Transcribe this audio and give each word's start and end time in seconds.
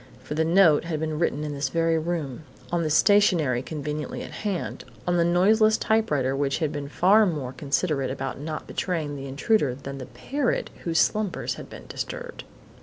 For 0.23 0.33
the 0.33 0.43
note 0.43 0.85
had 0.85 0.99
been 0.99 1.19
written 1.19 1.43
in 1.43 1.53
this 1.53 1.69
very 1.69 1.99
room, 1.99 2.41
on 2.71 2.89
stationery 2.89 3.61
conveniently 3.61 4.23
at 4.23 4.31
hand, 4.31 4.83
on 5.05 5.17
the 5.17 5.23
noiseless 5.23 5.77
typewriter 5.77 6.35
which 6.35 6.57
had 6.57 6.71
been 6.71 6.89
far 6.89 7.27
more 7.27 7.53
considerate 7.53 8.09
about 8.09 8.39
not 8.39 8.65
betraying 8.65 9.15
the 9.15 9.27
intruder 9.27 9.75
than 9.75 9.99
had 9.99 10.07
the 10.07 10.11
parrot 10.19 10.71
whose 10.85 10.97
slumbers 10.97 11.53
had 11.53 11.69
been 11.69 11.85
disturbed. 11.87 12.45